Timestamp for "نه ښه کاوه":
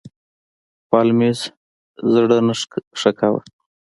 2.47-3.41